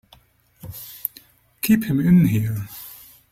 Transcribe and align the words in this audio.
Keep 1.61 1.83
him 1.83 1.99
in 1.99 2.25
here! 2.25 2.67